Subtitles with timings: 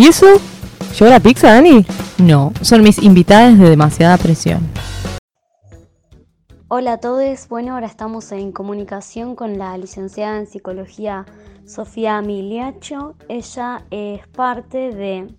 [0.00, 0.24] ¿Y eso?
[0.98, 1.84] ¿Llevo la pizza, Dani?
[2.16, 4.66] No, son mis invitadas de demasiada presión.
[6.68, 11.26] Hola a todos, bueno, ahora estamos en comunicación con la licenciada en psicología
[11.66, 13.14] Sofía Miliacho.
[13.28, 15.34] Ella es parte de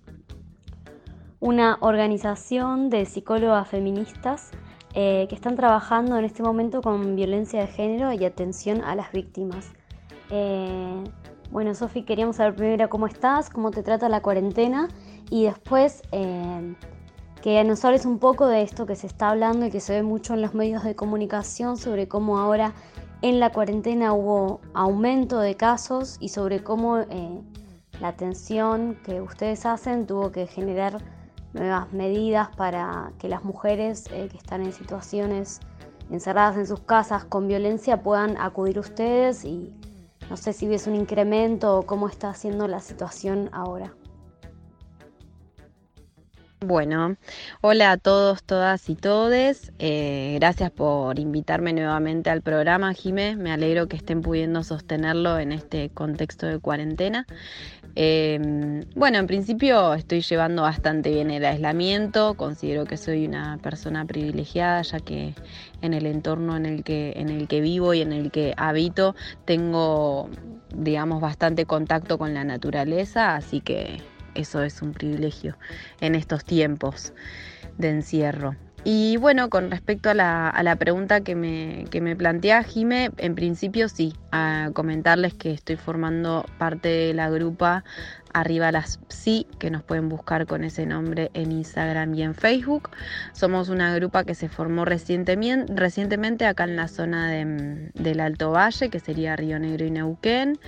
[1.40, 4.52] una organización de psicólogas feministas
[4.94, 9.12] eh, que están trabajando en este momento con violencia de género y atención a las
[9.12, 9.72] víctimas.
[10.30, 11.04] Eh,
[11.52, 14.88] bueno, Sofi, queríamos saber primero cómo estás, cómo te trata la cuarentena
[15.30, 16.76] y después eh,
[17.42, 20.04] que nos hables un poco de esto que se está hablando y que se ve
[20.04, 22.74] mucho en los medios de comunicación sobre cómo ahora
[23.22, 27.00] en la cuarentena hubo aumento de casos y sobre cómo
[28.00, 30.98] la atención que ustedes hacen tuvo que generar
[31.54, 35.60] nuevas medidas para que las mujeres eh, que están en situaciones
[36.10, 39.76] encerradas en sus casas con violencia puedan acudir ustedes y
[40.32, 43.98] no sé si ves un incremento o cómo está siendo la situación ahora.
[46.64, 47.16] Bueno,
[47.62, 49.72] hola a todos, todas y todes.
[49.80, 53.36] Eh, gracias por invitarme nuevamente al programa, Jimé.
[53.36, 57.26] Me alegro que estén pudiendo sostenerlo en este contexto de cuarentena.
[57.96, 62.36] Em, bueno, en principio estoy llevando bastante bien el aislamiento.
[62.36, 65.34] Considero que soy una persona privilegiada, ya que
[65.82, 69.16] en el entorno en el que, en el que vivo y en el que habito
[69.46, 70.30] tengo,
[70.76, 75.58] digamos, bastante contacto con la naturaleza, así que eso es un privilegio
[76.00, 77.14] en estos tiempos
[77.78, 78.56] de encierro.
[78.84, 83.88] Y bueno, con respecto a la, pregunta que me, que me plantea Jime, en principio
[83.88, 87.84] sí, a comentarles que estoy formando parte de la grupa
[88.34, 92.90] Arriba las Psi, que nos pueden buscar con ese nombre en Instagram y en Facebook.
[93.34, 99.00] Somos una grupa que se formó recientemente, acá en la zona del Alto Valle, que
[99.00, 100.60] sería Río Negro y Neuquén.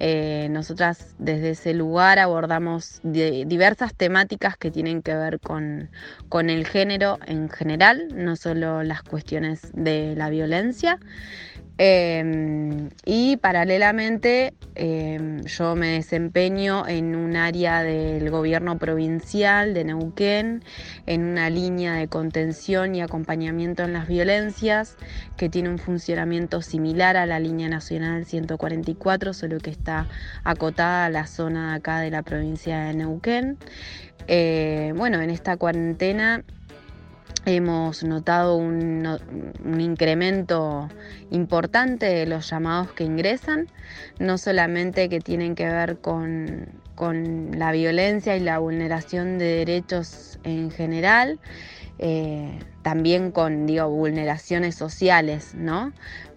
[0.00, 5.90] Eh, nosotras desde ese lugar abordamos diversas temáticas que tienen que ver con,
[6.28, 10.98] con el género en general, no solo las cuestiones de la violencia.
[11.78, 20.62] Em, y paralelamente em, yo me desempeño en un área del gobierno provincial de Neuquén,
[21.06, 24.96] en una línea de contención y acompañamiento en las violencias
[25.36, 30.06] que tiene un funcionamiento similar a la línea nacional 144, solo que está
[30.44, 33.58] acotada a la zona de acá de la provincia de Neuquén.
[34.28, 36.44] Eh, bueno, en esta cuarentena
[37.44, 39.04] Hemos notado un,
[39.80, 40.88] incremento
[41.30, 43.66] importante de los llamados que ingresan,
[44.20, 46.80] no solamente que tienen que ver con,
[47.52, 51.40] la violencia y la vulneración de derechos en general,
[51.98, 55.92] eh, también con digo, vulneraciones sociales, ¿no?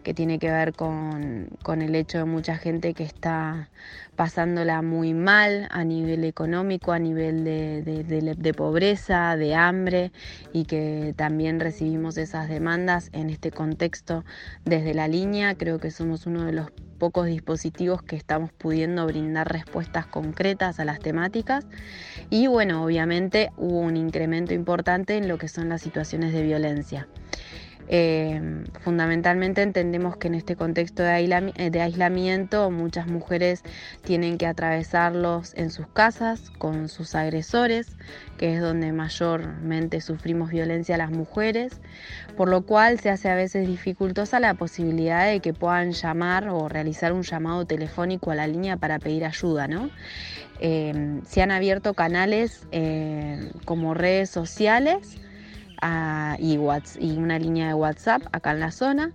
[0.05, 1.49] que tiene que ver con,
[1.81, 3.69] el hecho de mucha gente que está
[4.15, 10.11] pasándola muy mal a nivel económico, a nivel de, pobreza, de hambre
[10.53, 14.23] y que también recibimos esas demandas en este contexto
[14.63, 15.55] desde la línea.
[15.55, 20.85] Creo que somos uno de los pocos dispositivos que estamos pudiendo brindar respuestas concretas a
[20.85, 21.67] las temáticas
[22.29, 27.07] y bueno, obviamente hubo un incremento importante en lo que son las situaciones de violencia.
[27.87, 33.61] Eh, fundamentalmente entendemos que en este contexto eh, de, aislamiento muchas mujeres
[34.03, 37.95] tienen que atravesarlos en sus casas con sus agresores,
[38.37, 41.79] que es donde mayormente sufrimos violencia a las mujeres,
[42.35, 46.67] por lo cual se hace a veces dificultosa la posibilidad de que puedan llamar o
[46.67, 49.67] realizar un llamado telefónico a la línea para pedir ayuda.
[49.67, 49.91] ¿no?
[50.59, 52.67] Eh, se han abierto canales
[53.65, 55.19] como redes sociales,
[56.39, 59.11] y, una línea de WhatsApp acá en la zona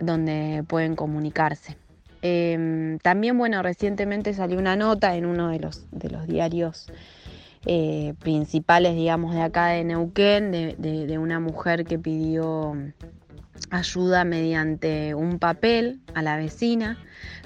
[0.00, 1.76] donde pueden comunicarse.
[2.22, 6.90] Em, también, bueno, recientemente salió una nota en uno de los, de los diarios
[7.66, 12.74] eh, principales, digamos, de acá de Neuquén, de, una mujer que pidió
[13.70, 16.98] ayuda mediante un papel a la vecina,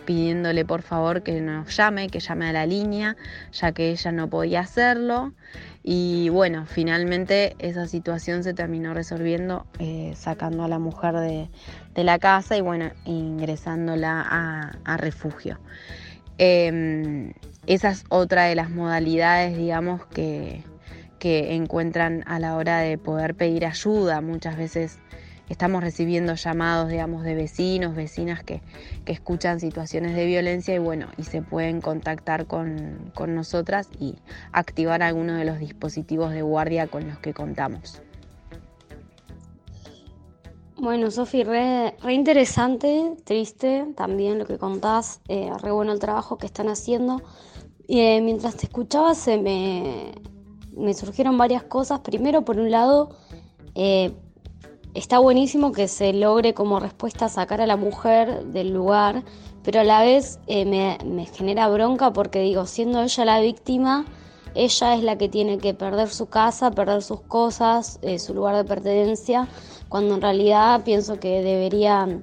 [0.05, 3.17] pidiéndole por favor que nos llame, que llame a la línea,
[3.53, 5.33] ya que ella no podía hacerlo.
[5.83, 11.49] Y bueno, finalmente esa situación se terminó resolviendo eh, sacando a la mujer de,
[12.05, 14.25] la casa y bueno, ingresándola
[14.85, 15.59] a, refugio.
[16.39, 17.33] Em,
[17.67, 20.65] esa es otra de las modalidades, digamos, que,
[21.19, 24.21] que encuentran a la hora de poder pedir ayuda.
[24.23, 24.99] Muchas veces
[25.51, 28.63] estamos recibiendo llamados, digamos, de vecinos, vecinas que,
[29.07, 34.15] escuchan situaciones de violencia y bueno, y se pueden contactar con, nosotras y
[34.53, 38.01] activar alguno de los dispositivos de guardia con los que contamos.
[40.77, 46.47] Bueno, Sofi, re, interesante, triste también lo que contás, eh, re bueno el trabajo que
[46.47, 47.21] están haciendo.
[47.89, 50.13] eh, mientras te escuchaba se me,
[50.77, 52.01] me, surgieron varias cosas.
[52.01, 53.11] Primero, por un lado,
[53.75, 54.13] eh,
[54.95, 59.23] está buenísimo que se logre como respuesta sacar a la mujer del lugar,
[59.63, 64.07] pero a la vez eh, me, genera bronca porque digo, siendo ella la víctima,
[64.55, 68.65] ella es la que tiene que perder su casa, perder sus cosas, su lugar de
[68.65, 69.49] pertenencia,
[69.89, 72.21] cuando en realidad pienso que debería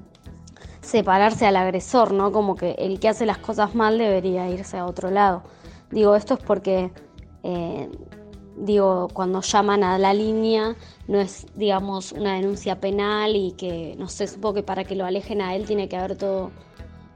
[0.88, 2.32] separarse al agresor, ¿no?
[2.32, 5.44] Como que el que hace las cosas mal debería irse a otro lado.
[5.92, 6.92] Digo, esto es porque,
[7.44, 7.90] eh,
[8.58, 10.76] digo, cuando llaman a la línea
[11.08, 15.06] no es, digamos, una denuncia penal y que, no sé, supongo que para que lo
[15.06, 16.52] alejen a él tiene que haber todo,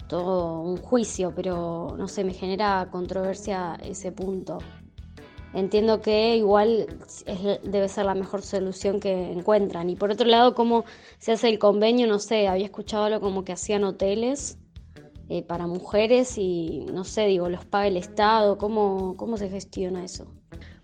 [0.07, 4.59] todo un juicio, pero no sé, me genera controversia ese punto.
[5.53, 6.87] Entiendo que igual
[7.63, 9.89] debe ser la mejor solución que encuentran.
[9.89, 10.85] Y por otro lado, ¿cómo
[11.19, 12.07] se hace el convenio?
[12.07, 14.57] No sé, había escuchado algo como que hacían hoteles
[15.27, 18.57] eh, para mujeres y no sé, digo, los paga el Estado.
[18.57, 20.31] ¿Cómo, ¿Cómo se gestiona eso?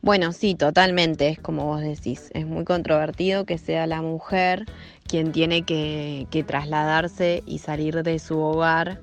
[0.01, 2.29] Bueno, sí, totalmente, es como vos decís.
[2.33, 4.65] Es muy controvertido que sea la mujer
[5.07, 9.01] quien tiene que, que trasladarse y salir de su hogar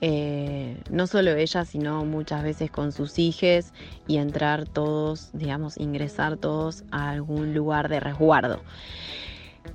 [0.00, 3.72] eh, no solo ella, sino muchas veces con sus hijos
[4.06, 8.62] y entrar todos, digamos, ingresar todos a algún lugar de resguardo.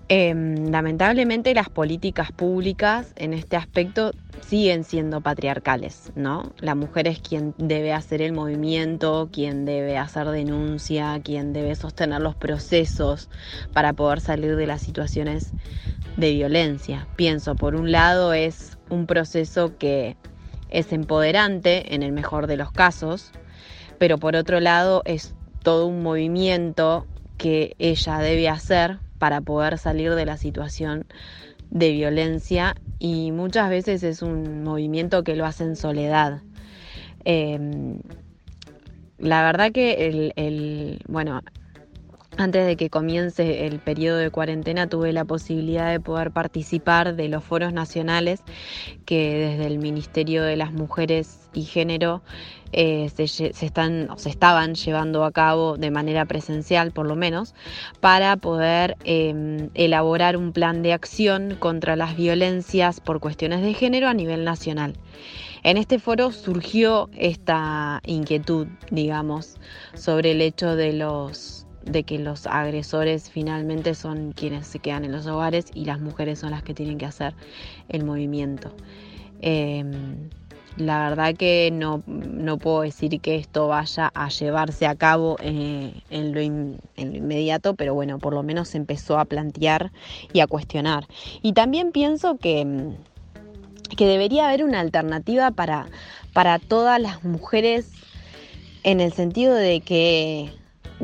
[0.10, 4.12] Em, lamentablemente las políticas públicas en este aspecto
[4.42, 6.51] siguen siendo patriarcales, ¿no?
[6.60, 12.22] La mujer es quien debe hacer el movimiento, quien debe hacer denuncia, quien debe sostener
[12.22, 13.30] los procesos
[13.72, 15.54] para poder salir de las situaciones
[16.18, 17.07] de violencia.
[17.16, 20.18] Pienso, por un lado, es un proceso que
[20.69, 23.31] es empoderante en el mejor de los casos,
[23.98, 27.07] pero por otro lado es todo un movimiento
[27.38, 31.06] que ella debe hacer para poder salir de la situación
[31.70, 36.42] de violencia y muchas veces es un movimiento que lo hace en soledad.
[37.24, 38.02] Em,
[39.20, 41.42] la verdad que el, el, bueno,
[42.38, 47.30] antes de que comience el periodo de cuarentena tuve la posibilidad de poder participar de
[47.30, 48.41] los foros nacionales
[49.06, 52.21] que desde el Ministerio de las Mujeres y Género
[52.71, 57.53] eh, se, están, se estaban llevando a cabo de manera presencial por lo menos
[58.00, 64.07] para poder em, elaborar un plan de acción contra las violencias por cuestiones de género
[64.07, 64.95] a nivel nacional.
[65.62, 69.57] En este foro surgió esta inquietud, digamos,
[69.94, 75.12] sobre el hecho de los de que los agresores finalmente son quienes se quedan en
[75.12, 77.33] los hogares y las mujeres son las que tienen que hacer
[77.89, 78.74] el movimiento.
[79.41, 80.30] Em,
[80.77, 82.01] la verdad que no,
[82.57, 88.18] puedo decir que esto vaya a llevarse a cabo eh, en, lo inmediato, pero bueno,
[88.18, 89.91] por lo menos se empezó a plantear
[90.31, 91.06] y a cuestionar.
[91.44, 92.95] Y también pienso que,
[93.95, 95.88] que debería haber una alternativa para,
[96.33, 97.91] para todas las mujeres
[98.83, 100.51] en el sentido de que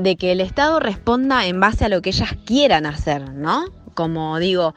[0.04, 3.66] de que el Estado responda en base a lo que ellas quieran hacer, ¿no?
[3.94, 4.74] Como digo,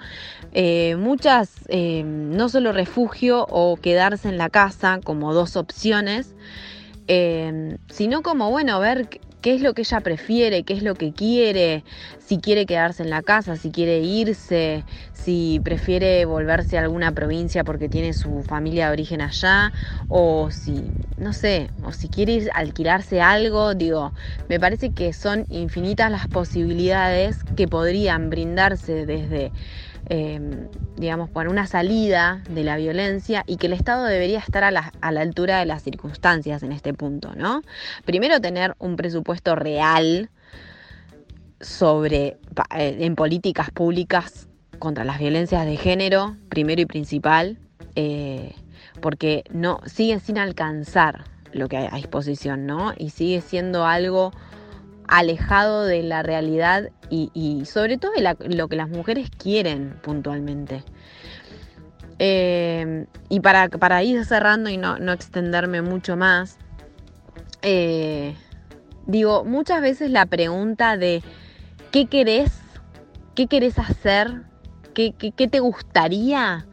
[0.52, 6.34] eh, muchas, eh, no solo refugio o quedarse en la casa como dos opciones,
[7.06, 11.12] eh, sino como, bueno, ver qué es lo que ella prefiere, qué es lo que
[11.12, 11.84] quiere,
[12.18, 17.64] si quiere quedarse en la casa, si quiere irse, si prefiere volverse a alguna provincia
[17.64, 19.72] porque tiene su familia de origen allá,
[20.08, 20.84] o si,
[21.18, 24.12] no sé, o si quiere alquilarse algo, digo,
[24.48, 29.50] me parece que son infinitas las posibilidades que podrían brindarse desde
[30.08, 34.70] Em, digamos, por una salida de la violencia y que el Estado debería estar a
[34.72, 37.62] la, altura de las circunstancias en este punto, ¿no?
[38.04, 40.28] Primero tener un presupuesto real
[41.60, 42.38] sobre,
[42.76, 44.48] eh, en políticas públicas
[44.80, 47.58] contra las violencias de género, primero y principal,
[47.94, 48.54] eh,
[49.00, 52.92] porque no, siguen sin alcanzar lo que hay a disposición, ¿no?
[52.96, 54.32] Y sigue siendo algo
[55.12, 60.84] alejado de la realidad y, sobre todo de lo que las mujeres quieren puntualmente.
[62.18, 66.56] Eh, y para, para, ir cerrando y no, extenderme mucho más,
[67.60, 68.34] eh,
[69.06, 71.22] digo, muchas veces la pregunta de
[71.90, 72.62] ¿qué querés?
[73.34, 74.44] ¿Qué querés hacer?
[74.94, 76.64] ¿Qué, qué te gustaría?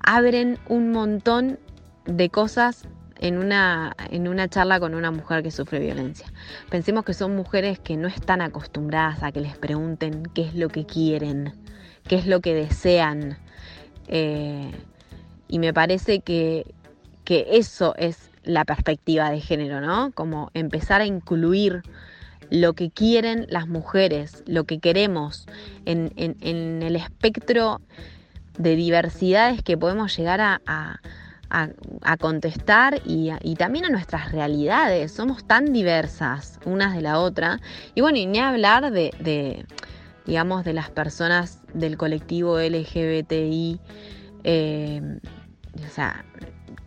[0.00, 1.60] Abren un montón
[2.04, 2.88] de cosas
[3.24, 6.26] en una, en una charla con una mujer que sufre violencia.
[6.68, 10.68] Pensemos que son mujeres que no están acostumbradas a que les pregunten qué es lo
[10.68, 11.54] que quieren,
[12.06, 13.38] qué es lo que desean.
[14.08, 14.70] Eh,
[15.48, 16.66] y me parece que,
[17.24, 20.10] que eso es la perspectiva de género, ¿no?
[20.12, 21.80] Como empezar a incluir
[22.50, 25.46] lo que quieren las mujeres, lo que queremos
[25.86, 27.80] en, en, el espectro
[28.58, 31.00] de diversidades que podemos llegar a a,
[32.18, 35.12] contestar y, también a nuestras realidades.
[35.12, 37.60] Somos tan diversas unas de la otra.
[37.94, 39.66] Y bueno, y ni hablar de,
[40.26, 43.80] digamos, de las personas del colectivo LGBTI.
[44.44, 45.18] Eh,
[45.74, 46.24] o sea,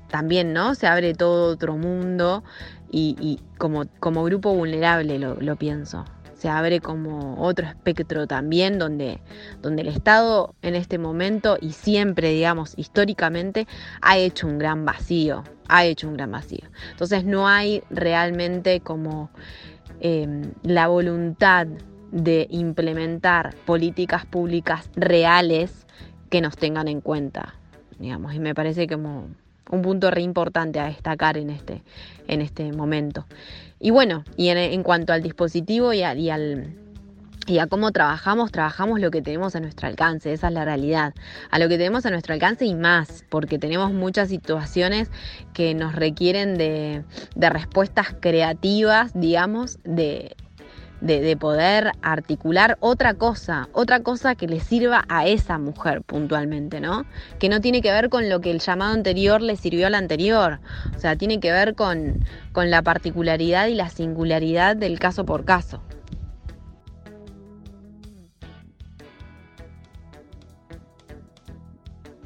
[0.10, 0.76] también, ¿no?
[0.76, 2.44] Se abre todo otro mundo
[2.92, 6.06] y, como, como, grupo vulnerable lo pienso
[6.38, 9.20] se abre como otro espectro también donde,
[9.62, 13.68] donde el Estado en este momento y siempre, digamos, históricamente
[14.02, 16.68] ha hecho un gran vacío, ha hecho un gran vacío.
[16.92, 19.32] Entonces no hay realmente como
[20.00, 21.68] em, la voluntad
[22.12, 25.88] de implementar políticas públicas reales
[26.30, 27.56] que nos tengan en cuenta,
[28.00, 29.28] digamos, y me parece como
[29.70, 31.84] un punto re importante a destacar en este,
[32.28, 33.26] en este momento.
[33.80, 36.76] Y bueno, y en, cuanto al dispositivo y, y al
[37.48, 41.14] y a cómo trabajamos, trabajamos lo que tenemos a nuestro alcance, esa es la realidad,
[41.50, 45.10] a lo que tenemos a nuestro alcance y más, porque tenemos muchas situaciones
[45.54, 47.06] que nos requieren de,
[47.36, 50.36] de respuestas creativas, digamos, de,
[51.02, 57.06] de, poder articular otra cosa, otra cosa que le sirva a esa mujer puntualmente, ¿no?
[57.40, 60.60] Que no tiene que ver con lo que el llamado anterior le sirvió al anterior,
[60.96, 65.46] o sea, tiene que ver con, con la particularidad y la singularidad del caso por
[65.46, 65.82] caso.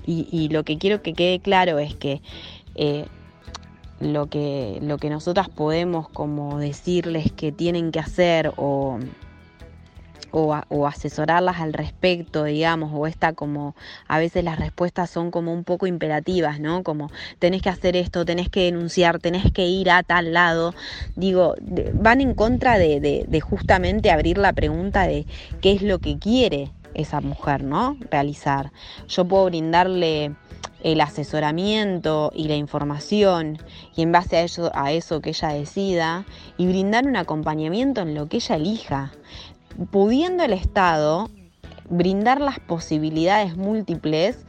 [0.03, 2.21] Y, lo que quiero que quede claro es que
[2.75, 3.05] eh,
[4.01, 8.99] lo que, lo que nosotras podemos como decirles que tienen que hacer o,
[10.31, 13.75] o, asesorarlas al respecto, digamos, o esta como
[14.07, 16.83] a veces las respuestas son como un poco imperativas, ¿no?
[16.83, 20.73] Como tenés que hacer esto, tenés que denunciar, tenés que ir a tal lado.
[21.15, 21.55] Digo,
[21.93, 25.25] van en contra de, de justamente abrir la pregunta de
[25.61, 27.97] qué es lo que quiere esa mujer, ¿no?
[28.09, 28.71] Realizar.
[29.07, 30.33] Yo puedo brindarle
[30.83, 33.57] el asesoramiento y la información
[33.95, 36.25] y en base a eso, a eso que ella decida
[36.57, 39.11] y brindar un acompañamiento en lo que ella elija,
[39.91, 41.29] pudiendo el Estado
[41.91, 44.45] brindar las posibilidades múltiples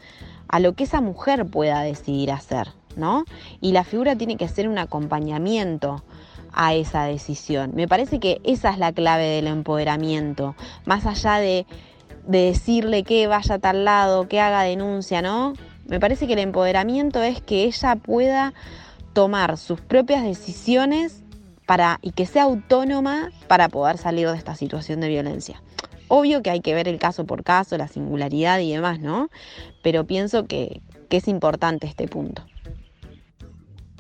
[0.49, 3.25] a lo que esa mujer pueda decidir hacer, ¿no?
[3.61, 6.05] Y la figura tiene que ser un acompañamiento
[6.53, 7.73] a esa decisión.
[7.75, 11.67] Me parece que esa es la clave del empoderamiento, más allá de,
[12.27, 15.55] de decirle que vaya a tal lado, que haga denuncia, ¿no?
[15.87, 18.55] Me parece que el empoderamiento es que ella pueda
[19.13, 21.23] tomar sus propias decisiones
[21.67, 25.63] para, y que sea autónoma para poder salir de esta situación de violencia.
[26.09, 29.31] Obvio que hay que ver el caso por caso, la singularidad y demás, ¿no?
[29.83, 32.45] Pero pienso que, que es importante este punto.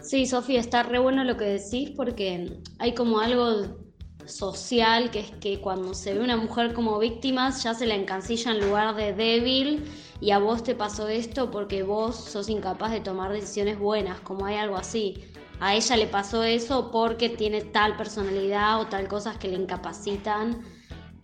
[0.03, 3.79] Sí, Sofía, está re bueno lo que decís porque hay como algo
[4.27, 8.53] social que es que cuando se ve una mujer como víctima ya se la encancilla
[8.53, 9.85] en lugar de débil
[10.23, 14.47] y a vos te pasó esto porque vos sos incapaz de tomar decisiones buenas, como
[14.47, 15.25] hay algo así.
[15.59, 20.63] A ella le pasó eso porque tiene tal personalidad o tal cosas que le incapacitan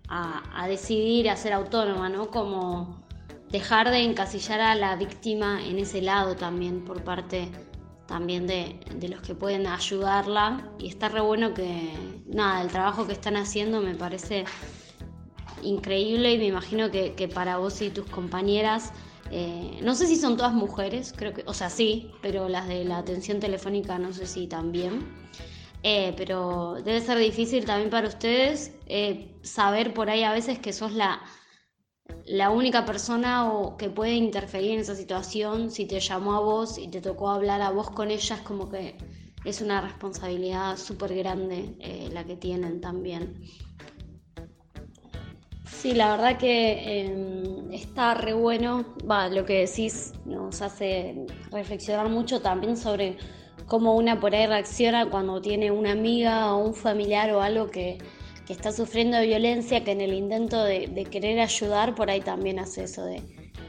[0.08, 2.28] a, decidir, a ser autónoma, ¿no?
[2.32, 3.04] Como
[3.52, 7.52] dejar de encasillar a la víctima en ese lado también por parte
[8.06, 11.92] también de, los que pueden ayudarla y está re bueno que
[12.26, 14.44] nada, el trabajo que están haciendo me parece
[15.62, 18.92] increíble y me imagino que, para vos y tus compañeras,
[19.30, 22.84] eh, no sé si son todas mujeres, creo que, o sea, sí, pero las de
[22.84, 25.06] la atención telefónica no sé si también.
[25.82, 30.72] Eh, pero debe ser difícil también para ustedes eh, saber por ahí a veces que
[30.72, 31.20] sos la,
[32.26, 35.70] la única persona o que puede interferir en esa situación.
[35.70, 38.68] Si te llamó a vos y te tocó hablar a vos con ella, es como
[38.70, 38.96] que
[39.44, 41.76] es una responsabilidad súper grande
[42.12, 43.40] la que tienen también.
[45.70, 48.84] Sí, la verdad que em, está re bueno.
[49.08, 53.16] Va, lo que decís nos hace reflexionar mucho también sobre
[53.66, 57.98] cómo una por ahí reacciona cuando tiene una amiga o un familiar o algo que,
[58.48, 63.04] está sufriendo violencia, que en el intento de, querer ayudar, por ahí también hace eso
[63.04, 63.22] de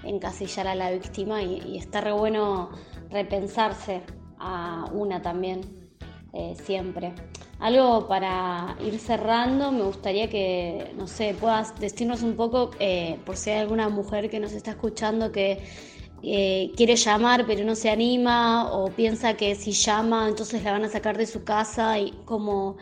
[0.06, 2.70] encasillar a la víctima y, está re bueno
[3.10, 4.02] repensarse
[4.38, 5.92] a una también,
[6.32, 7.14] eh, siempre.
[7.60, 13.36] Algo para ir cerrando, me gustaría que, no sé, puedas decirnos un poco, eh, por
[13.36, 15.62] si hay alguna mujer que nos está escuchando que
[16.22, 20.84] eh, quiere llamar pero no se anima o piensa que si llama entonces la van
[20.84, 22.76] a sacar de su casa y como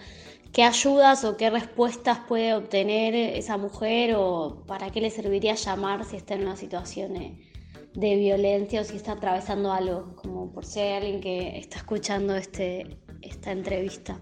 [0.52, 6.04] qué ayudas o qué respuestas puede obtener esa mujer o para qué le serviría llamar
[6.04, 10.80] si está en una situación de, violencia o si está atravesando algo, como por si
[10.80, 14.20] hay alguien que está escuchando este, esta entrevista.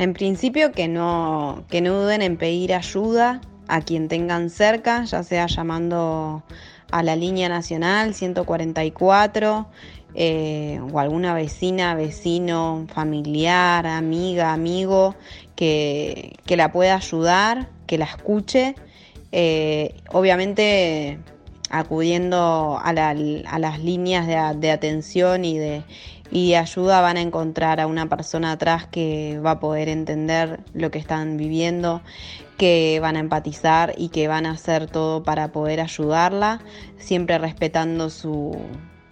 [0.00, 5.22] En principio que no, que no duden en pedir ayuda a quien tengan cerca, ya
[5.22, 6.42] sea llamando
[6.90, 9.66] a la línea nacional 144
[10.14, 15.16] eh, o alguna vecina, vecino, familiar, amiga, amigo
[15.54, 18.76] que, la pueda ayudar, que la escuche.
[19.32, 21.18] Eh, obviamente
[21.68, 25.84] acudiendo a, las líneas de, atención y de,
[26.30, 30.90] y ayuda van a encontrar a una persona atrás que va a poder entender lo
[30.90, 32.02] que están viviendo,
[32.56, 36.60] que van a empatizar y que van a hacer todo para poder ayudarla,
[36.98, 38.56] siempre respetando su,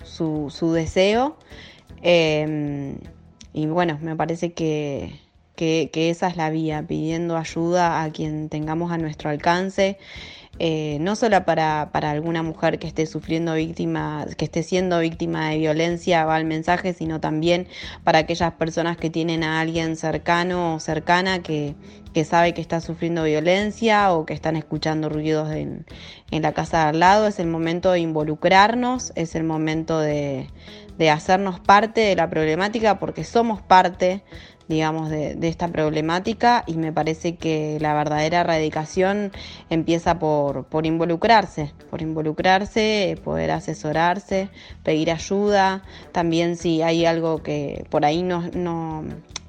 [0.04, 1.36] su, deseo.
[2.02, 2.98] Em,
[3.52, 5.18] y bueno, me parece que,
[5.56, 9.98] que, esa es la vía, pidiendo ayuda a quien tengamos a nuestro alcance.
[10.60, 15.58] Eh, no solo para, alguna mujer que esté sufriendo víctima, que esté siendo víctima de
[15.58, 17.68] violencia va el mensaje, sino también
[18.02, 21.76] para aquellas personas que tienen a alguien cercano o cercana que,
[22.12, 25.86] que sabe que está sufriendo violencia o que están escuchando ruidos en,
[26.32, 27.28] en la casa de al lado.
[27.28, 30.48] Es el momento de involucrarnos, es el momento de,
[30.98, 34.24] de hacernos parte de la problemática porque somos parte
[34.68, 39.32] digamos, de, esta problemática y me parece que la verdadera erradicación
[39.70, 44.50] empieza por, por involucrarse, por involucrarse, poder asesorarse,
[44.82, 45.82] pedir ayuda,
[46.12, 49.04] también si hay algo que por ahí no, no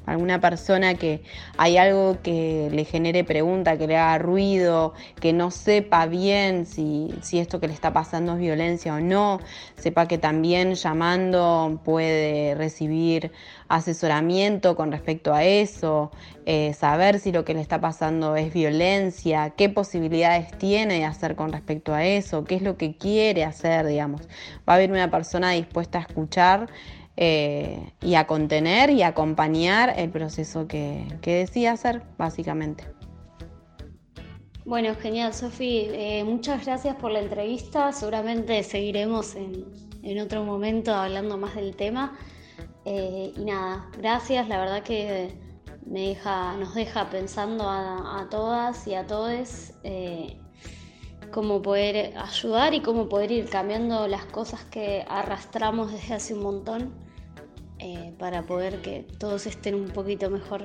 [0.09, 1.21] alguna persona que
[1.57, 7.13] hay algo que le genere pregunta, que le haga ruido, que no sepa bien si,
[7.21, 9.39] si, esto que le está pasando es violencia o no,
[9.75, 13.31] sepa que también llamando puede recibir
[13.67, 16.11] asesoramiento con respecto a eso,
[16.45, 21.35] eh, saber si lo que le está pasando es violencia, qué posibilidades tiene de hacer
[21.35, 24.21] con respecto a eso, qué es lo que quiere hacer, digamos.
[24.67, 26.67] Va a haber una persona dispuesta a escuchar
[27.21, 32.85] eh, y a contener y acompañar el proceso que, que decía hacer, básicamente.
[34.63, 35.89] Bueno, genial, Sofi.
[35.91, 37.91] Eh, muchas gracias por la entrevista.
[37.91, 42.17] Seguramente seguiremos en, otro momento hablando más del tema.
[42.85, 44.47] Eh, y nada, gracias.
[44.47, 45.35] La verdad que
[45.85, 49.73] me deja, nos deja pensando a, todas y a todos
[51.31, 56.44] cómo poder ayudar y cómo poder ir cambiando las cosas que arrastramos desde hace un
[56.44, 57.08] montón
[57.79, 60.63] eh, para poder que todos estén un poquito mejor.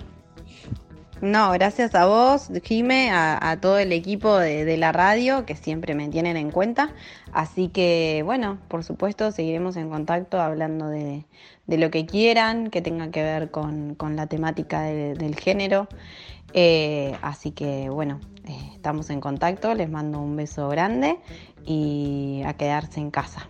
[1.20, 6.08] No, gracias a vos, Jime, a, todo el equipo de, la radio que siempre me
[6.08, 6.92] tienen en cuenta.
[7.32, 11.24] Así que, bueno, por supuesto, seguiremos en contacto hablando de,
[11.66, 15.88] lo que quieran, que tenga que ver con, la temática del género.
[16.52, 19.74] Eh, así que, bueno, eh, estamos en contacto.
[19.74, 21.18] Les mando un beso grande
[21.64, 23.48] y a quedarse en casa.